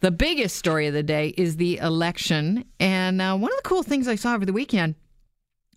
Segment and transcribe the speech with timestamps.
[0.00, 2.64] The biggest story of the day is the election.
[2.78, 4.94] And uh, one of the cool things I saw over the weekend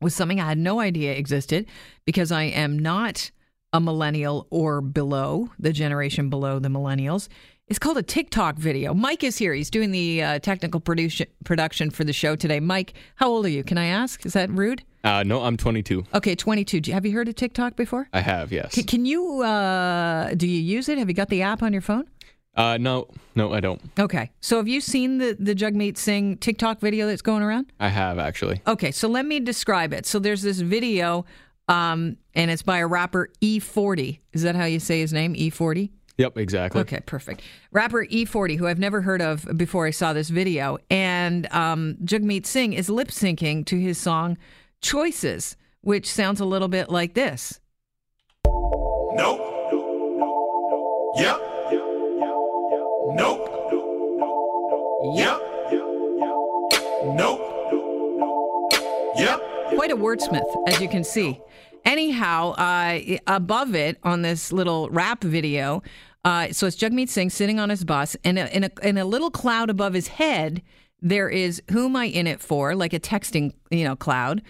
[0.00, 1.66] was something I had no idea existed
[2.04, 3.30] because I am not
[3.72, 7.28] a millennial or below, the generation below the millennials.
[7.66, 8.92] It's called a TikTok video.
[8.92, 9.54] Mike is here.
[9.54, 12.60] He's doing the uh, technical production production for the show today.
[12.60, 13.64] Mike, how old are you?
[13.64, 14.26] Can I ask?
[14.26, 14.82] Is that rude?
[15.04, 16.04] Uh, no, I'm 22.
[16.14, 16.92] Okay, 22.
[16.92, 18.08] Have you heard of TikTok before?
[18.12, 18.74] I have, yes.
[18.74, 20.98] C- can you, uh, do you use it?
[20.98, 22.04] Have you got the app on your phone?
[22.54, 23.80] Uh, no, no, I don't.
[23.98, 24.30] Okay.
[24.40, 27.72] So have you seen the, the Jagmeet Singh TikTok video that's going around?
[27.80, 28.60] I have, actually.
[28.66, 30.04] Okay, so let me describe it.
[30.04, 31.24] So there's this video,
[31.68, 34.18] um, and it's by a rapper E40.
[34.32, 35.34] Is that how you say his name?
[35.34, 35.90] E40?
[36.18, 36.82] Yep, exactly.
[36.82, 37.40] Okay, perfect.
[37.70, 42.44] Rapper E40, who I've never heard of before I saw this video, and um, Jagmeet
[42.44, 44.36] Singh is lip syncing to his song
[44.82, 47.60] Choices, which sounds a little bit like this.
[48.44, 49.40] Nope.
[51.16, 51.51] Yep.
[53.14, 53.48] Nope.
[55.14, 55.40] Yep.
[57.14, 57.40] Nope.
[59.16, 59.40] Yep.
[59.74, 61.40] Quite a wordsmith, as you can see.
[61.84, 65.82] Anyhow, uh, above it on this little rap video,
[66.24, 69.04] uh, so it's Jagmeet Singh sitting on his bus, and in, in, a, in a
[69.04, 70.62] little cloud above his head,
[71.00, 74.42] there is "Who am I in it for?" like a texting, you know, cloud,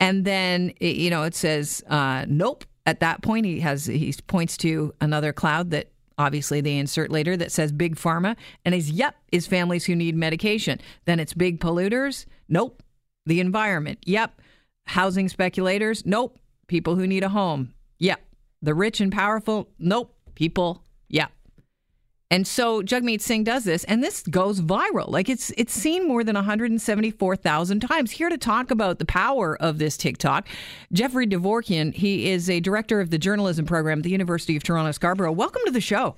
[0.00, 4.56] and then you know it says uh, "Nope." At that point, he has he points
[4.58, 9.16] to another cloud that obviously they insert later that says big pharma and his yep
[9.32, 10.80] is families who need medication.
[11.04, 12.26] Then it's big polluters.
[12.48, 12.82] Nope.
[13.26, 14.00] The environment.
[14.04, 14.40] Yep.
[14.86, 16.04] Housing speculators.
[16.04, 16.38] Nope.
[16.66, 17.72] People who need a home.
[17.98, 18.20] Yep.
[18.62, 19.68] The rich and powerful.
[19.78, 20.14] Nope.
[20.34, 20.82] People.
[21.08, 21.32] Yep
[22.30, 25.08] and so Jagmeet Singh does this, and this goes viral.
[25.08, 28.10] Like it's it's seen more than 174,000 times.
[28.10, 30.46] Here to talk about the power of this TikTok,
[30.92, 31.94] Jeffrey Dvorkin.
[31.94, 35.32] He is a director of the journalism program at the University of Toronto Scarborough.
[35.32, 36.16] Welcome to the show.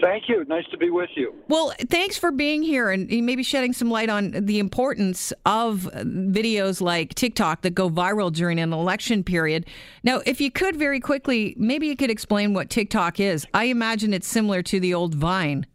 [0.00, 0.44] Thank you.
[0.44, 1.34] Nice to be with you.
[1.48, 6.80] Well, thanks for being here and maybe shedding some light on the importance of videos
[6.80, 9.66] like TikTok that go viral during an election period.
[10.04, 13.46] Now, if you could very quickly, maybe you could explain what TikTok is.
[13.54, 15.66] I imagine it's similar to the old Vine.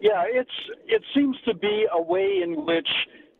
[0.00, 0.50] Yeah, it's
[0.86, 2.88] it seems to be a way in which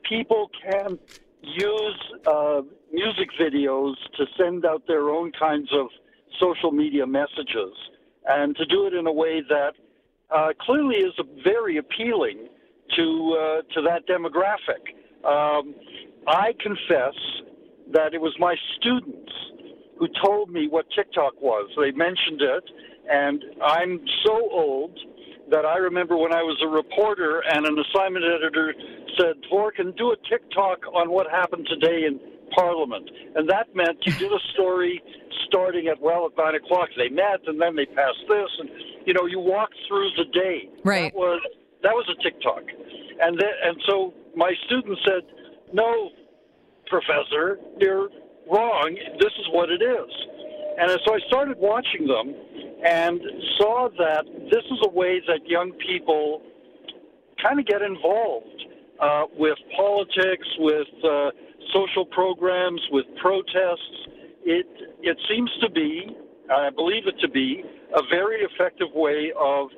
[0.09, 0.99] people can
[1.43, 2.63] use uh,
[2.93, 5.89] music videos to send out their own kinds of
[6.41, 7.73] social media messages
[8.27, 9.73] and to do it in a way that
[10.35, 11.13] uh, clearly is
[11.43, 12.49] very appealing
[12.97, 14.83] to uh, to that demographic.
[15.25, 15.75] Um,
[16.27, 17.15] I confess
[17.93, 19.33] that it was my students
[19.99, 21.71] who told me what TikTok was.
[21.77, 22.65] They mentioned it,
[23.11, 24.99] and I'm so old
[25.51, 28.75] that I remember when I was a reporter and an assignment editor
[29.19, 32.19] said, Dvorkin, do a TikTok on what happened today in
[32.55, 33.11] Parliament.
[33.35, 35.03] And that meant you did a story
[35.47, 36.89] starting at well at nine o'clock.
[36.97, 38.71] They met and then they passed this, and
[39.07, 40.69] you know you walked through the day.
[40.85, 41.13] Right.
[41.13, 41.41] That was
[41.83, 42.65] that was a TikTok,
[43.21, 45.23] and then, and so my student said,
[45.73, 46.11] "No,
[46.87, 48.09] professor, you're
[48.51, 48.97] wrong.
[49.21, 50.11] This is what it is."
[50.77, 52.35] And so I started watching them
[52.85, 53.21] and
[53.59, 56.43] saw that this is a way that young people
[57.41, 58.67] kind of get involved
[59.01, 61.31] uh, with politics, with uh,
[61.75, 63.99] social programs, with protests.
[64.45, 64.67] It
[65.03, 65.91] it seems to be,
[66.51, 67.49] I believe it to be,
[67.95, 69.69] a very effective way of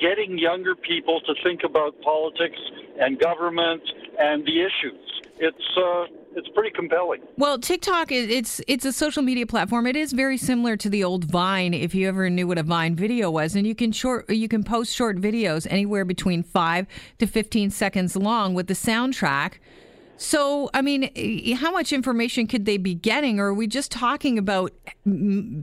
[0.00, 2.58] getting younger people to think about politics
[3.00, 3.82] and government
[4.18, 5.04] and the issues.
[5.38, 6.04] It's uh,
[6.36, 7.20] it's pretty compelling.
[7.36, 9.86] Well, TikTok it's it's a social media platform.
[9.86, 12.96] It is very similar to the old Vine, if you ever knew what a Vine
[12.96, 16.86] video was, and you can short you can post short videos anywhere between five
[17.18, 19.54] to fifteen seconds long with the soundtrack.
[20.16, 21.10] So, I mean,
[21.56, 24.72] how much information could they be getting, or are we just talking about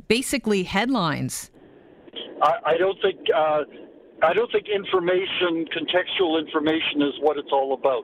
[0.07, 1.49] basically headlines?
[2.43, 3.63] I, I don't think uh,
[4.23, 8.03] I don't think information, contextual information, is what it's all about.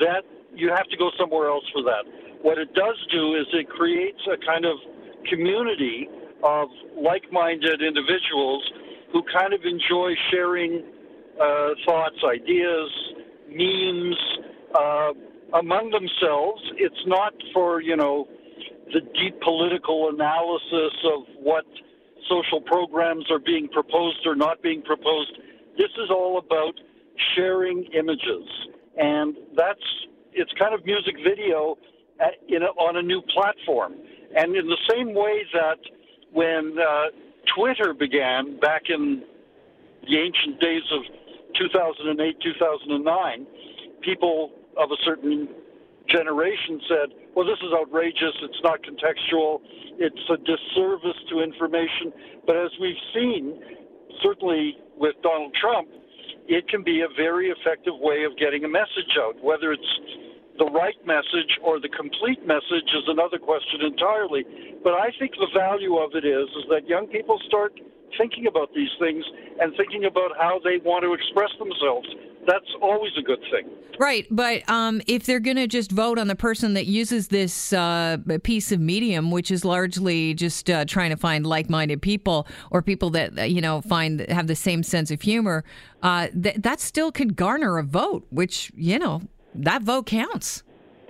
[0.00, 2.04] That you have to go somewhere else for that.
[2.42, 4.76] What it does do is it creates a kind of
[5.28, 6.08] community
[6.42, 8.68] of like-minded individuals
[9.12, 10.82] who kind of enjoy sharing
[11.40, 12.90] uh, thoughts, ideas,
[13.48, 14.16] memes.
[14.74, 15.12] Uh,
[15.54, 16.62] among themselves.
[16.76, 18.28] It's not for, you know,
[18.92, 21.64] the deep political analysis of what
[22.28, 25.32] social programs are being proposed or not being proposed.
[25.76, 26.74] This is all about
[27.34, 28.48] sharing images.
[28.96, 29.80] And that's,
[30.32, 31.76] it's kind of music video
[32.20, 33.94] at, in a, on a new platform.
[34.36, 35.78] And in the same way that
[36.32, 37.06] when uh,
[37.54, 39.22] Twitter began back in
[40.08, 41.02] the ancient days of
[41.58, 43.46] 2008, 2009,
[44.02, 45.48] people of a certain
[46.08, 49.60] generation said, well, this is outrageous, it's not contextual,
[49.98, 52.12] it's a disservice to information.
[52.46, 53.60] But as we've seen,
[54.22, 55.88] certainly with Donald Trump,
[56.48, 59.38] it can be a very effective way of getting a message out.
[59.42, 59.92] Whether it's
[60.58, 64.44] the right message or the complete message is another question entirely.
[64.84, 67.72] But I think the value of it is is that young people start
[68.18, 69.24] thinking about these things
[69.60, 72.08] and thinking about how they want to express themselves.
[72.46, 73.70] That's always a good thing.
[73.98, 77.72] Right, but um, if they're going to just vote on the person that uses this
[77.72, 82.82] uh, piece of medium, which is largely just uh, trying to find like-minded people or
[82.82, 85.62] people that uh, you know find have the same sense of humor,
[86.02, 89.22] uh, th- that still could garner a vote, which you know
[89.54, 90.62] that vote counts.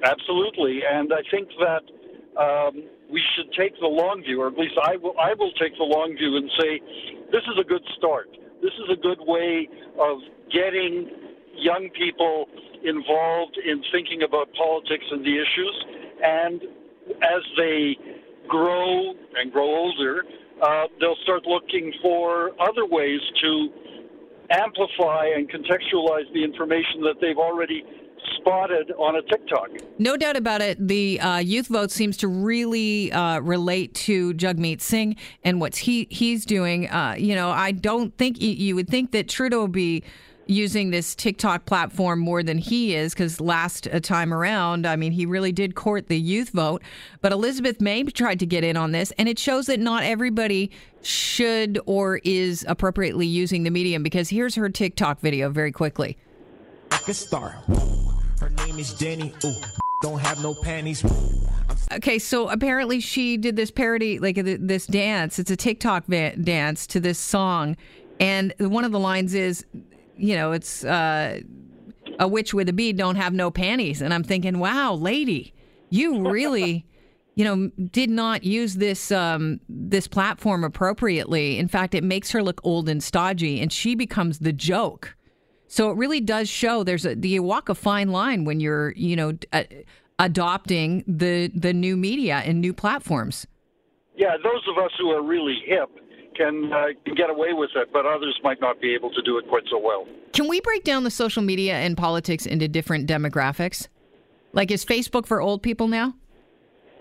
[0.05, 1.83] Absolutely, and I think that
[2.37, 5.15] um, we should take the long view, or at least I will.
[5.21, 6.81] I will take the long view and say
[7.31, 8.33] this is a good start.
[8.65, 9.69] This is a good way
[10.01, 10.19] of
[10.51, 11.11] getting
[11.55, 12.49] young people
[12.83, 15.77] involved in thinking about politics and the issues,
[16.25, 16.63] and
[17.21, 17.97] as they
[18.49, 20.25] grow and grow older,
[20.63, 23.69] uh, they'll start looking for other ways to
[24.51, 27.85] amplify and contextualize the information that they've already
[28.37, 29.69] spotted on a TikTok.
[29.99, 30.87] No doubt about it.
[30.87, 36.07] The uh, youth vote seems to really uh, relate to Jagmeet Singh and what he
[36.11, 36.89] he's doing.
[36.89, 40.03] Uh, you know, I don't think you, you would think that Trudeau would be
[40.47, 45.13] using this TikTok platform more than he is because last uh, time around, I mean,
[45.13, 46.83] he really did court the youth vote.
[47.21, 50.71] But Elizabeth May tried to get in on this, and it shows that not everybody
[51.03, 56.17] should or is appropriately using the medium because here's her TikTok video very quickly.
[56.91, 57.63] Like a star.
[58.59, 59.03] Name is.
[59.03, 59.55] Ooh,
[60.03, 61.05] don't have no panties.
[61.93, 65.39] Okay, so apparently she did this parody, like this dance.
[65.39, 67.77] It's a TikTok va- dance to this song,
[68.21, 69.65] and one of the lines is,
[70.17, 71.41] you know, it's uh,
[72.19, 75.55] a witch with a bead don't have no panties, and I'm thinking, wow, lady,
[75.91, 76.87] you really.
[77.35, 81.59] You know, did not use this um, this platform appropriately.
[81.59, 85.17] In fact, it makes her look old and stodgy, and she becomes the joke.
[85.73, 89.17] So it really does show there's a you walk a fine line when you're you
[89.17, 89.63] know uh,
[90.19, 93.47] adopting the the new media and new platforms.
[94.15, 95.89] Yeah, those of us who are really hip
[96.37, 99.39] can, uh, can get away with it, but others might not be able to do
[99.39, 100.07] it quite so well.
[100.35, 103.89] Can we break down the social media and politics into different demographics?
[104.53, 106.15] Like, is Facebook for old people now?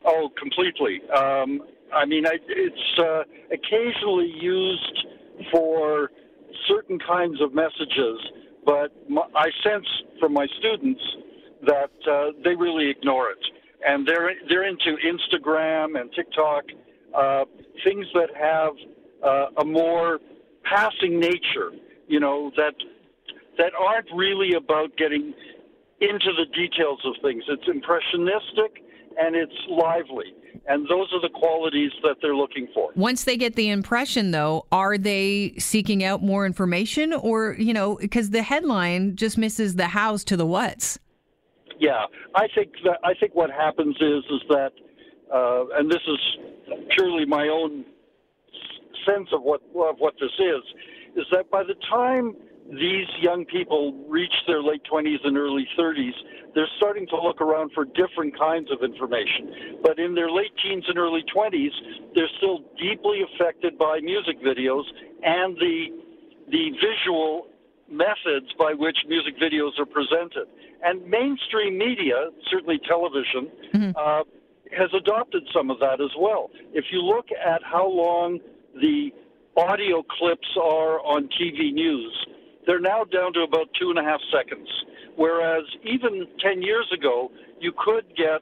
[0.05, 1.01] Oh, completely.
[1.09, 1.61] Um,
[1.93, 5.05] I mean, I, it's uh, occasionally used
[5.51, 6.09] for
[6.69, 8.17] certain kinds of messages,
[8.65, 9.87] but my, I sense
[10.19, 11.01] from my students
[11.65, 13.43] that uh, they really ignore it,
[13.85, 16.63] and they're they're into Instagram and TikTok,
[17.17, 17.45] uh,
[17.83, 18.73] things that have
[19.23, 20.19] uh, a more
[20.63, 21.71] passing nature,
[22.07, 22.73] you know, that
[23.57, 25.33] that aren't really about getting
[25.99, 27.43] into the details of things.
[27.47, 28.83] It's impressionistic
[29.21, 30.33] and it's lively.
[30.67, 32.91] And those are the qualities that they're looking for.
[32.95, 37.95] Once they get the impression, though, are they seeking out more information, or you know,
[37.95, 40.99] because the headline just misses the hows to the whats.
[41.79, 44.71] Yeah, I think that I think what happens is is that,
[45.33, 46.19] uh, and this is
[46.95, 47.85] purely my own
[49.07, 50.63] sense of what of what this is,
[51.15, 52.35] is that by the time
[52.69, 56.13] these young people reach their late 20s and early 30s,
[56.53, 59.79] they're starting to look around for different kinds of information.
[59.83, 61.71] But in their late teens and early 20s,
[62.15, 64.83] they're still deeply affected by music videos
[65.23, 65.87] and the
[66.49, 67.47] the visual
[67.89, 70.47] methods by which music videos are presented.
[70.83, 73.91] And mainstream media, certainly television, mm-hmm.
[73.95, 74.23] uh,
[74.77, 76.49] has adopted some of that as well.
[76.73, 78.39] If you look at how long
[78.75, 79.11] the
[79.57, 82.25] audio clips are on TV news,
[82.65, 84.67] they're now down to about two and a half seconds.
[85.15, 88.41] Whereas even 10 years ago, you could get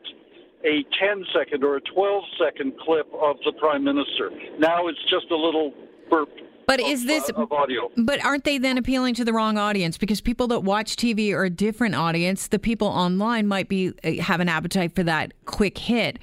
[0.65, 4.29] a 10 second or a 12 second clip of the prime minister.
[4.57, 5.73] Now it's just a little
[6.09, 6.29] burp.
[6.67, 7.89] But is this uh, of audio?
[7.97, 9.97] But aren't they then appealing to the wrong audience?
[9.97, 12.47] Because people that watch TV are a different audience.
[12.47, 16.19] The people online might be uh, have an appetite for that quick hit.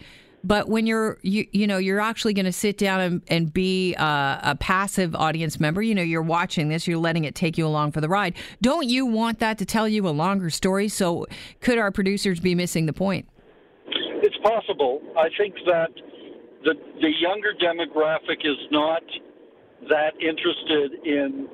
[0.47, 3.97] But when you're you you know you're actually going to sit down and, and be
[3.99, 7.67] uh, a passive audience member, you know you're watching this, you're letting it take you
[7.67, 8.35] along for the ride.
[8.63, 10.87] Don't you want that to tell you a longer story?
[10.87, 11.27] So
[11.61, 13.27] could our producers be missing the point?
[14.23, 15.03] It's possible.
[15.19, 15.91] I think that
[16.63, 19.03] the the younger demographic is not
[19.89, 21.49] that interested in,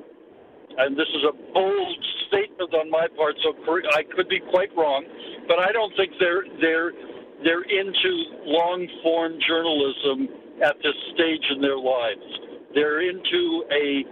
[0.77, 3.53] and this is a bold statement on my part, so
[3.95, 5.03] I could be quite wrong,
[5.47, 6.93] but I don't think they're they're
[7.43, 8.11] they're into
[8.45, 10.29] long form journalism
[10.63, 12.23] at this stage in their lives.
[12.73, 14.03] They're into a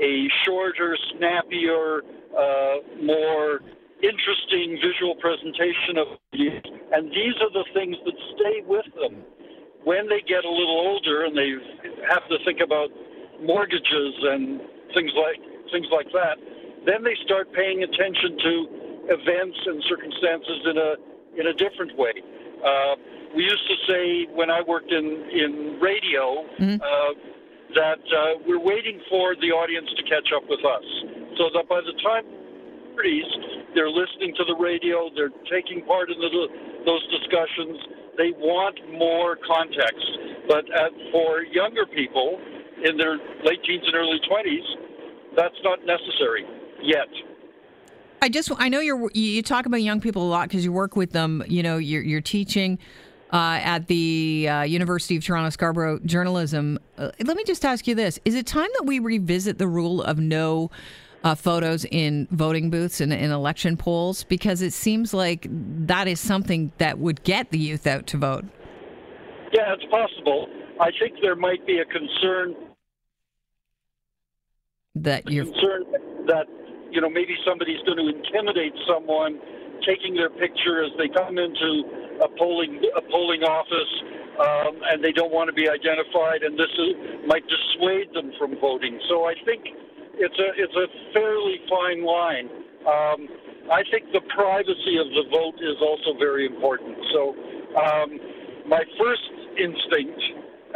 [0.00, 2.02] a shorter, snappier,
[2.36, 3.60] uh, more
[4.02, 6.62] interesting visual presentation of these,
[6.92, 9.22] and these are the things that stay with them
[9.84, 11.52] when they get a little older and they
[12.08, 12.88] have to think about
[13.40, 14.60] mortgages and
[14.96, 15.40] things like
[15.72, 16.36] things like that.
[16.86, 18.52] then they start paying attention to
[19.08, 20.90] events and circumstances in a
[21.40, 22.14] in a different way.
[22.64, 22.96] Uh,
[23.36, 26.48] we used to say when I worked in in radio
[26.80, 27.12] uh,
[27.74, 30.86] that uh, we're waiting for the audience to catch up with us,
[31.36, 32.24] so that by the time
[32.94, 36.30] 30s, they're listening to the radio, they're taking part in the,
[36.86, 37.76] those discussions.
[38.16, 40.06] They want more context,
[40.46, 42.38] but uh, for younger people
[42.84, 46.46] in their late teens and early 20s, that's not necessary
[46.82, 47.10] yet.
[48.24, 50.96] I just I know you're you talk about young people a lot because you work
[50.96, 51.44] with them.
[51.46, 52.78] You know, you're you're teaching
[53.30, 56.78] uh, at the uh, University of Toronto Scarborough journalism.
[56.96, 60.02] Uh, let me just ask you this: Is it time that we revisit the rule
[60.02, 60.70] of no?
[61.22, 66.20] Uh, photos in voting booths and in election polls because it seems like that is
[66.20, 68.44] something that would get the youth out to vote.
[69.50, 70.46] Yeah, it's possible.
[70.78, 72.54] I think there might be a concern
[74.96, 75.84] That you're concern
[76.26, 76.46] that
[76.94, 79.42] you know maybe somebody's going to intimidate someone
[79.82, 81.70] taking their picture as they come into
[82.22, 83.92] a polling a polling office
[84.38, 86.90] um, and they don't want to be identified and this is,
[87.26, 88.98] might dissuade them from voting.
[89.10, 89.66] So i think
[90.14, 92.46] it's a it's a fairly fine line.
[92.86, 93.26] Um,
[93.74, 96.94] i think the privacy of the vote is also very important.
[97.10, 97.34] So
[97.74, 98.08] um,
[98.70, 99.26] my first
[99.58, 100.22] instinct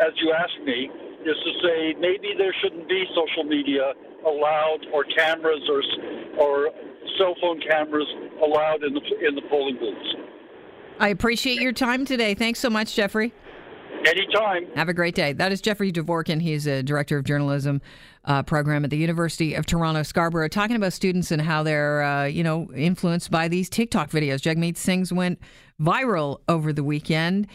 [0.03, 0.91] as you asked me
[1.23, 3.95] is to say maybe there shouldn't be social media
[4.27, 5.83] allowed or cameras or
[6.39, 6.71] or
[7.19, 8.07] cell phone cameras
[8.43, 10.15] allowed in the in the polling booths.
[11.01, 12.35] I appreciate your time today.
[12.35, 13.33] Thanks so much, Jeffrey.
[14.07, 14.67] Anytime.
[14.77, 15.33] Have a great day.
[15.33, 16.41] That is Jeffrey Dvorkin.
[16.41, 17.81] He's a director of journalism
[18.25, 22.25] uh, program at the University of Toronto Scarborough, talking about students and how they're, uh,
[22.25, 24.41] you know, influenced by these TikTok videos.
[24.41, 25.41] Jagmeet Singh's went
[25.81, 27.49] viral over the weekend.